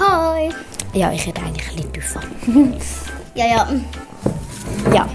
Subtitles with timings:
[0.00, 0.48] Hi.
[0.94, 2.20] Ja, ich hätte eigentlich ein bisschen tiefer.
[3.34, 3.68] Ja, ja.
[4.92, 5.08] Ja,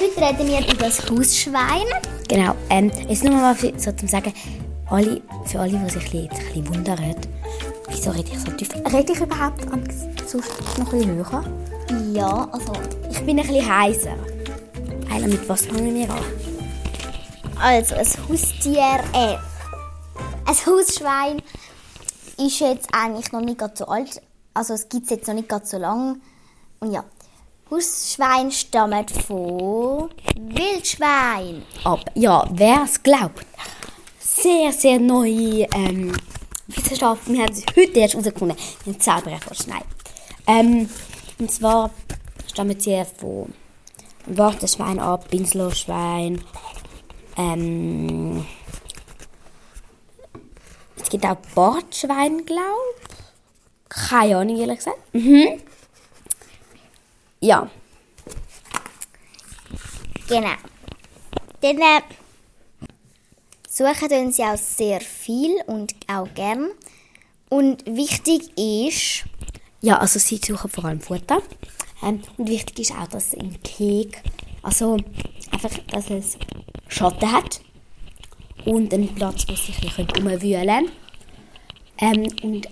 [0.00, 1.86] Heute reden wir über das Hausschwein.
[2.28, 2.54] genau.
[2.68, 4.32] Ähm, jetzt nur mal für, so zum Sagen,
[4.90, 7.14] alle, für alle, die sich jetzt ein bisschen wundern,
[7.88, 8.68] wieso rede ich so tief?
[8.92, 9.60] Rede ich überhaupt
[10.26, 11.44] sonst noch ein bisschen höher?
[12.12, 12.72] Ja, also,
[13.10, 14.14] Ich bin ein bisschen heiser.
[15.12, 16.18] Eila, mit was fangen wir an?
[17.62, 19.36] also ein Haustier, äh,
[20.46, 21.40] ein Hausschwein
[22.38, 24.20] ist jetzt eigentlich noch nicht ganz so alt.
[24.54, 26.20] Also es gibt es jetzt noch nicht ganz so lang.
[26.80, 27.04] Und ja,
[27.70, 31.62] Hausschwein stammen von Wildschwein.
[31.84, 32.04] ab.
[32.14, 33.46] Ja, wer es glaubt.
[34.20, 36.12] Sehr, sehr neue ähm,
[36.66, 37.34] Wissenschaften.
[37.34, 38.56] Wir haben es heute erst herausgefunden.
[38.84, 39.66] Wir haben es selber erforscht.
[39.66, 39.82] Nein.
[40.46, 40.90] Ähm,
[41.38, 41.90] und zwar
[42.46, 43.52] stammen sie von
[44.26, 46.40] Warteschwein ab, Pinselschwein.
[47.36, 48.63] Ähm, es
[51.20, 53.88] gibt auch Bartschwein, glaube ich.
[53.88, 54.98] Keine Ahnung, ehrlich gesagt.
[55.14, 55.60] Mhm.
[57.40, 57.70] Ja.
[60.28, 60.56] Genau.
[61.60, 62.00] Dann äh,
[63.68, 66.70] suchen tun sie auch sehr viel und auch gern.
[67.48, 69.24] Und wichtig ist,
[69.82, 71.42] Ja, also sie suchen vor allem Futter.
[72.02, 74.20] Ähm, und wichtig ist auch, dass es im Keg,
[74.62, 74.96] also
[75.52, 76.38] einfach, dass es
[76.88, 77.60] Schatten hat
[78.64, 81.03] und einen Platz, wo sie sich umwühlen können.
[81.98, 82.68] Ähm, und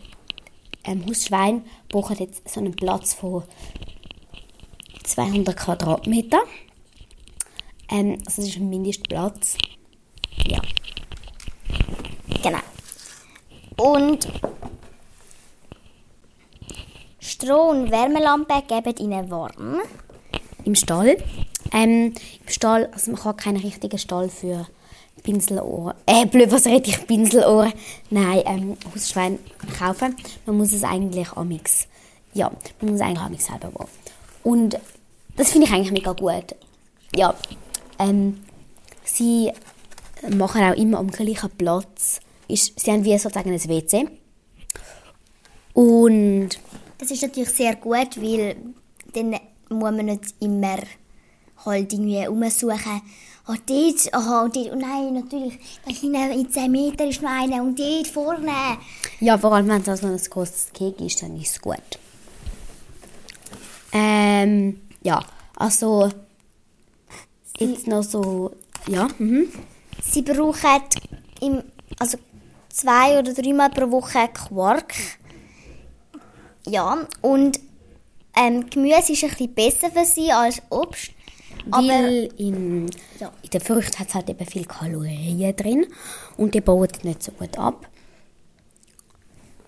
[0.85, 3.45] ähm, Hausschwein brauchen jetzt so einen Platz von
[5.05, 6.43] 200 Quadratmeter.
[7.89, 9.57] Ähm, also das ist ein Mindestplatz.
[10.47, 10.61] Ja.
[12.43, 12.59] genau.
[13.77, 14.29] Und
[17.21, 19.81] Stroh- und Wärmelampe geben ihnen warm.
[20.65, 21.17] im Stall.
[21.73, 22.15] Ähm,
[22.47, 24.67] Im Stall, also man kann keinen richtigen Stall für
[25.23, 27.73] Pinselohren, äh, blöd, was rede ich, Pinselohren?
[28.11, 29.39] Nein, ähm, Hausschwein
[29.79, 30.17] kaufen.
[30.47, 31.87] Man muss es eigentlich amix,
[32.35, 33.89] ja, man muss es eigentlich amix selber bauen.
[34.43, 34.79] Und
[35.37, 36.57] das finde ich eigentlich mega gut.
[37.15, 37.35] Ja,
[37.99, 38.43] ähm,
[39.05, 39.53] sie
[40.29, 42.21] machen auch immer am gleichen Platz.
[42.49, 44.09] Ist, sie haben wie sozusagen ein WC.
[45.75, 46.51] Und
[46.99, 48.57] Das ist natürlich sehr gut, weil
[49.13, 49.33] dann
[49.69, 50.79] muss man nicht immer
[51.65, 53.03] halt irgendwie umsuchen.
[53.49, 57.31] Oh, dort, aha, und dort, oh nein, natürlich, da hinten in 10 Metern ist noch
[57.31, 58.79] einer und dort vorne.
[59.19, 61.99] Ja, vor allem, wenn es also ein großes Kek ist, dann ist es gut.
[63.93, 65.25] Ähm, ja,
[65.57, 66.09] also
[67.59, 68.53] jetzt noch so,
[68.87, 69.49] ja, mhm.
[70.03, 70.83] Sie brauchen
[71.41, 71.63] im,
[71.99, 72.19] also
[72.69, 74.95] zwei oder dreimal pro Woche Quark.
[76.67, 77.59] Ja, und
[78.37, 81.11] ähm, Gemüse ist ein bisschen besser für sie als Obst.
[81.71, 83.33] Aber weil in, Ja.
[83.43, 85.87] in den Früchten hat es halt eben viel Kalorien drin
[86.37, 87.87] und die bauen nicht so gut ab.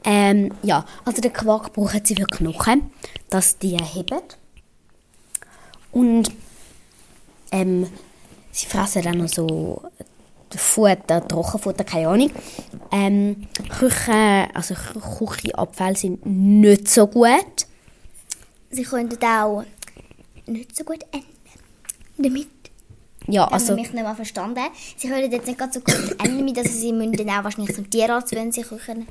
[0.04, 2.91] Ähm, ja, also den Quark brauchen sie für Knochen,
[3.31, 4.21] dass die heben.
[5.93, 6.31] Und
[7.50, 7.87] ähm,
[8.53, 9.83] sie fressen dann noch so
[10.56, 12.31] Futter, Trockenfutter, keine Ahnung.
[12.93, 17.66] Ähm, Küche, also Küchenabfälle sind nicht so gut.
[18.71, 19.65] sie können auch
[20.47, 21.34] nicht so gut enden
[22.16, 22.48] damit.
[23.26, 24.60] Ja, Also, also habe mich nicht mal verstanden.
[24.97, 28.34] Sie können jetzt nicht ganz so gut damit, also sie müssen auch wahrscheinlich zum Tierarzt,
[28.34, 29.06] wenn sie Küchen...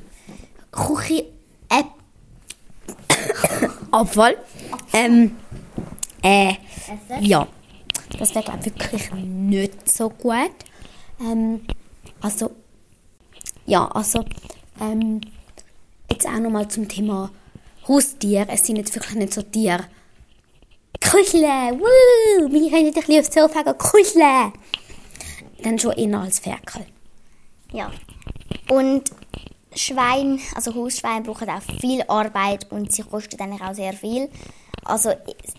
[0.71, 1.25] Küche...
[1.69, 1.83] Äh,
[3.91, 4.37] Abfall.
[4.93, 5.35] Ähm,
[6.21, 7.23] äh, Essen.
[7.23, 7.47] ja,
[8.17, 10.51] das wäre glaube ich wirklich nicht so gut.
[11.19, 11.61] Ähm,
[12.21, 12.51] also,
[13.65, 14.23] ja, also,
[14.79, 15.21] ähm,
[16.09, 17.31] jetzt auch nochmal zum Thema
[17.87, 18.47] Haustier.
[18.49, 19.85] Es sind jetzt wirklich nicht so Tiere.
[21.01, 24.53] Kuscheln, wuh, wir können nicht ein bisschen aufs Sofa kuscheln.
[25.61, 26.85] Dann schon eher als Ferkel.
[27.71, 27.91] Ja.
[28.69, 29.11] Und
[29.75, 34.29] Schwein, also Hausschweine brauchen auch viel Arbeit und sie kosten eigentlich auch sehr viel.
[34.85, 35.11] Also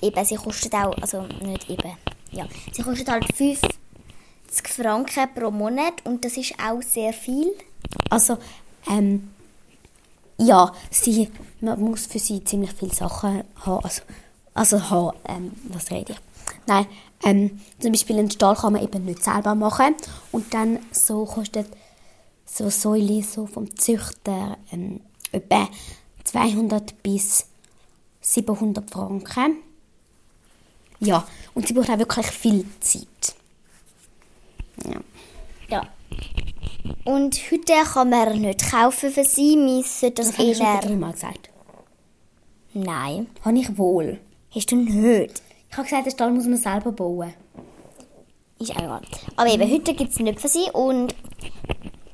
[0.02, 1.96] eben, sie kosten auch, also nicht eben,
[2.30, 3.70] ja, sie kosten halt 50
[4.62, 7.52] Franken pro Monat und das ist auch sehr viel.
[8.10, 8.38] Also,
[8.88, 9.30] ähm,
[10.38, 13.84] ja, sie, man muss für sie ziemlich viele Sachen haben.
[13.84, 14.02] Also,
[14.54, 16.18] also haben, ähm, was rede ich?
[16.66, 16.86] Nein,
[17.24, 19.94] ähm, zum Beispiel einen Stall kann man eben nicht selber machen.
[20.32, 21.66] Und dann so kostet
[22.44, 25.00] so Säule so vom Züchter ähm,
[25.32, 25.68] etwa
[26.24, 27.46] 200 bis
[28.20, 29.56] 700 Franken.
[31.00, 33.34] Ja, und sie braucht auch wirklich viel Zeit.
[34.84, 35.00] Ja.
[35.68, 35.88] Ja.
[37.04, 40.66] Und heute kann man nicht kaufen für sie, wir sollten das Das habe ich schon
[40.66, 40.80] eher...
[40.80, 41.50] dreimal gesagt.
[42.74, 44.18] Nein, Habe ich wohl.
[44.54, 45.42] Hast du nicht.
[45.70, 47.34] Ich habe gesagt, den Stall muss man selber bauen.
[48.58, 49.02] Ist auch egal.
[49.36, 51.14] Aber eben, heute gibt es nicht für sie und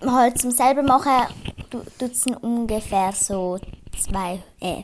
[0.00, 1.26] halt zum selber machen
[1.70, 3.58] tut es ungefähr so
[3.96, 4.82] zwei, äh,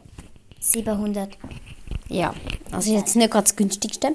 [0.60, 1.36] 700.
[2.08, 2.34] Ja,
[2.70, 4.14] also ist jetzt nicht gerade das günstigste.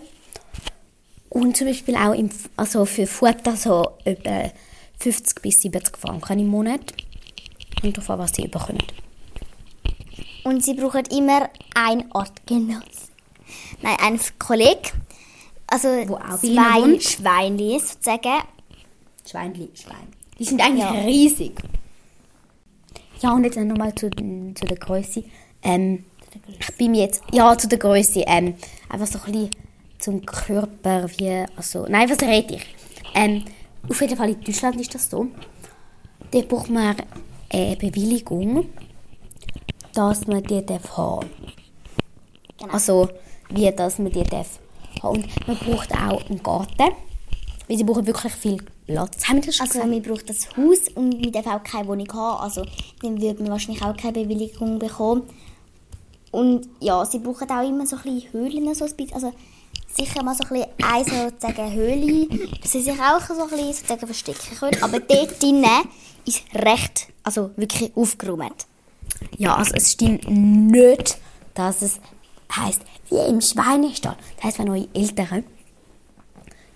[1.29, 4.51] Und zum Beispiel auch im, also für Futter so etwa
[4.99, 6.93] 50 bis 70 Franken im Monat.
[7.83, 8.83] Und davon, was sie bekommen.
[10.43, 13.10] Und sie brauchen immer ein Artgenoss.
[13.81, 14.91] Nein, ein Kollege.
[15.67, 15.87] Also
[16.39, 16.99] zwei.
[16.99, 18.43] Schweinli sozusagen.
[19.29, 20.07] Schweinli, Schwein.
[20.37, 20.91] Die sind eigentlich Ja.
[20.91, 21.61] riesig.
[23.21, 25.23] Ja, und jetzt nochmal zu, zu der Größe.
[25.63, 26.03] Ähm,
[26.59, 28.23] ich bin mir jetzt, ja, zu der Größe.
[28.25, 28.55] Ähm,
[28.89, 29.51] einfach so ein bisschen
[29.99, 32.65] zum Körper, wie, also, nein, was rede ich?
[33.13, 33.45] Ähm,
[33.87, 35.27] auf jeden Fall in Deutschland ist das so.
[36.31, 36.95] Da braucht man
[37.49, 38.67] eine Bewilligung,
[39.93, 41.29] dass man die darf haben.
[42.57, 42.73] Genau.
[42.73, 43.09] Also,
[43.53, 44.59] wie dass man die darf.
[45.01, 46.93] Und man braucht auch einen Garten,
[47.67, 49.27] weil sie brauchen wirklich viel Platz.
[49.27, 49.89] Haben wir das schon Also gesagt?
[49.89, 52.43] man braucht das Haus und man darf auch keine Wohnung haben.
[52.43, 52.65] Also
[53.01, 55.23] dann würde man wahrscheinlich auch keine Bewilligung bekommen.
[56.31, 59.13] Und ja, sie brauchen auch immer so ein bisschen Höhlen, so ein bisschen.
[59.13, 59.33] Also
[59.93, 62.27] sicher mal so ein bisschen eine sozusagen Höhle,
[62.61, 64.83] dass sie sich auch so ein bisschen sozusagen verstecken können.
[64.83, 65.65] Aber dort drinnen
[66.25, 68.65] ist recht, also wirklich aufgeräumt.
[69.37, 71.17] Ja, also es stimmt nicht,
[71.53, 71.99] dass es
[72.55, 74.17] heißt wie im Schweinestall.
[74.37, 75.43] Das heißt, wenn eure Eltern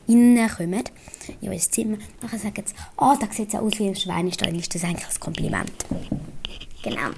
[0.07, 0.83] reinkommen
[1.42, 4.60] in euer Zimmer, dann sagen sie, oh, da sieht es aus wie im Schweinestall, dann
[4.60, 5.72] ist das eigentlich ein Kompliment.
[6.83, 7.10] Genau.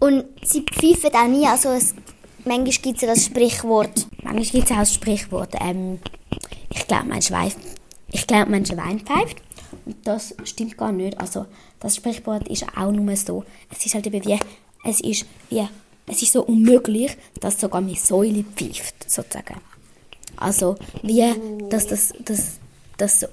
[0.00, 1.94] Und sie pfeifen auch nie, also es,
[2.44, 4.06] manchmal gibt es ja das Sprichwort.
[4.22, 5.98] Manchmal gibt es auch das Sprichwort, ähm,
[6.70, 7.52] ich glaube, mein Schwein,
[8.08, 9.42] ich glaube, mein Schwein pfeift.
[9.84, 11.18] Und das stimmt gar nicht.
[11.18, 11.46] Also,
[11.80, 13.44] das Sprichwort ist auch nur so.
[13.70, 14.38] Es ist halt eben wie,
[14.84, 15.66] es ist wie,
[16.06, 19.60] es ist so unmöglich, dass sogar meine Säule pfeift, sozusagen.
[20.36, 21.24] Also, wie,
[21.70, 22.58] dass das, das,
[22.96, 23.26] das so,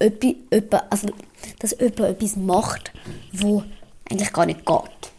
[0.00, 1.08] öppi, öppa, also,
[1.58, 2.92] dass jemand etwas macht,
[3.32, 3.62] wo
[4.10, 5.12] eigentlich gar nicht geht.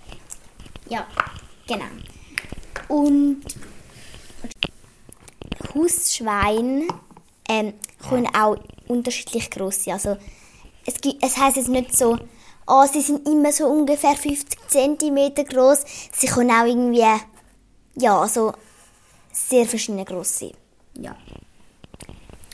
[0.89, 1.06] Ja,
[1.68, 1.85] genau.
[2.88, 3.41] Und
[5.74, 6.88] Hausschweine
[7.50, 7.74] ähm,
[8.07, 8.57] können auch
[8.88, 9.94] unterschiedlich groß sein.
[9.95, 10.18] Also
[10.85, 12.18] es, gibt, es heißt jetzt nicht so,
[12.68, 15.84] oh, sie sind immer so ungefähr 50 cm groß.
[16.12, 17.06] Sie können auch irgendwie,
[17.96, 18.54] ja, also
[19.31, 20.54] sehr verschiedene groß sein.
[21.00, 21.16] Ja.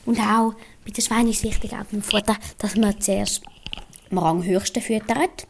[0.06, 0.54] Und auch
[0.86, 3.42] bei den Schweinen ist wichtig, auch beim Futter, dass man zuerst
[4.12, 5.48] am Ranghöchsten füttert.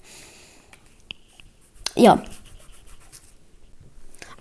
[1.95, 2.23] Ja.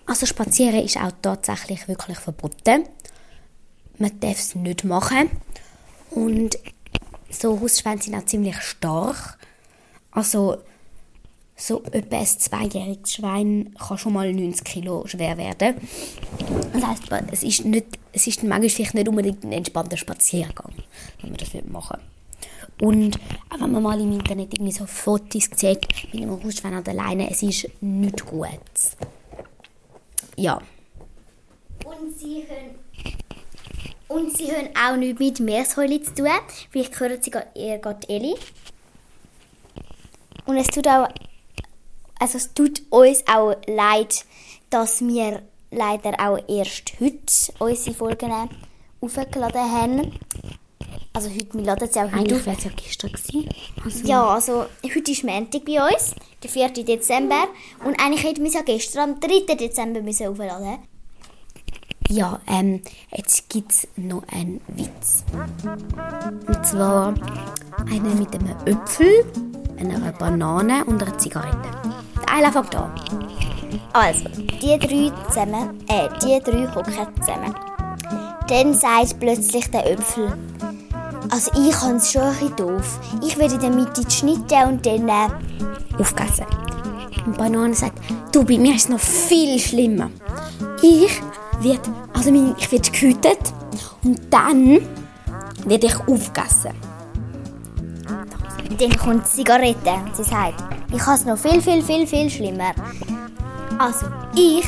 [0.06, 2.84] Also spazieren ist auch tatsächlich wirklich verboten.
[3.98, 5.30] Man darf es nicht machen.
[6.10, 6.58] Und
[7.30, 9.38] so Hausschweine sind auch ziemlich stark.
[10.12, 10.58] Also
[11.56, 15.76] so etwa ein zweijähriges Schwein kann schon mal 90 Kilo schwer werden.
[16.72, 20.72] Das heisst, es ist, nicht, es ist manchmal vielleicht nicht unbedingt ein entspannter Spaziergang,
[21.20, 22.00] wenn man das machen
[22.80, 23.18] Und
[23.50, 26.94] auch wenn man mal im Internet irgendwie so Fotos sieht, mit einem Hausschwein an der
[26.94, 28.48] Leine, es ist nicht gut.
[30.36, 30.60] Ja.
[31.84, 33.14] Und sie haben,
[34.08, 36.28] und sie haben auch nichts mit Meersäule zu tun.
[36.70, 38.34] Vielleicht hören sie eher gerade Eli.
[40.46, 41.08] Und es tut auch,
[42.18, 44.24] also es tut uns auch leid,
[44.70, 48.32] dass wir leider auch erst heute unsere Folgen
[49.00, 50.12] aufgeladen haben.
[51.14, 53.48] Also heute, wir laden sie auch heute Eigentlich wäre es ja gestern gewesen.
[53.84, 56.70] Also, Ja, also heute ist Montag bei uns, der 4.
[56.70, 57.48] Dezember.
[57.84, 59.54] Und eigentlich hätten wir es ja gestern am 3.
[59.54, 60.78] Dezember müssen aufladen
[62.08, 62.80] Ja, ähm,
[63.14, 65.24] jetzt gibt es noch einen Witz.
[66.46, 67.14] Und zwar
[67.90, 69.24] einen mit einem Äpfel,
[69.90, 71.56] einer Banane und einer Zigarette.
[72.30, 72.90] Eila fängt an.
[73.92, 77.54] Also, die drei zusammen, äh, die drei hocken zusammen.
[78.48, 80.32] Dann sagt plötzlich der Äpfel,
[81.30, 83.00] also ich habe es schon ein bisschen doof.
[83.22, 85.28] Ich werde in der Mitte schneiden und dann, äh,
[85.98, 86.46] Aufgegessen.
[87.26, 87.98] Und Banane sagt,
[88.32, 90.10] du, bei mir ist es noch viel schlimmer.
[90.82, 91.20] Ich
[91.60, 93.52] werde, also ich werde gehütet
[94.02, 94.80] und dann
[95.64, 96.72] werde ich aufgegessen.
[98.80, 100.62] Dann kommt die Zigarette und sie sagt,
[100.92, 102.72] ich habe es noch viel, viel, viel, viel schlimmer.
[103.78, 104.64] Also, ich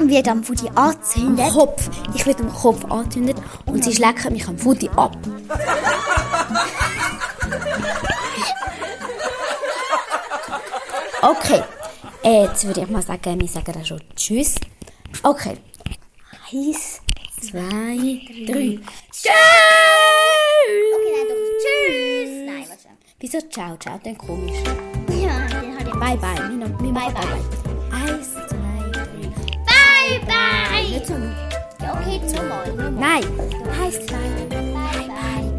[0.00, 1.52] werde am Fudi Am angezündet.
[1.52, 1.90] Kopf.
[2.14, 5.16] Ich werde am Kopf angezündet und sie schlecken mich am Futi ab.
[11.20, 11.62] Okay.
[12.22, 14.54] Äh, jetzt würde ich mal sagen, wir sagen dann schon Tschüss.
[15.22, 15.56] Okay.
[16.52, 17.00] Eins,
[17.40, 18.78] zwei, drei.
[19.10, 19.32] Tschüss!
[20.94, 21.42] Okay, nein, doch.
[21.60, 22.30] Tschüss!
[22.46, 22.88] Nein, warte.
[23.20, 23.98] Wieso ciao, ciao?
[24.04, 24.58] Dann komisch.
[25.08, 25.98] Ja, den hat er.
[25.98, 26.34] Bye, bye.
[26.34, 26.58] Machen
[26.94, 27.40] Bye, bye.
[27.90, 29.06] Eins, zwei, drei.
[29.66, 30.88] Bye, bye!
[30.88, 31.14] Nicht so.
[31.82, 32.20] Ja, okay.
[32.32, 32.92] Nur mal.
[32.92, 33.24] Nein.
[33.80, 34.72] Eins, zwei, drei.
[34.72, 35.57] Bye, bye.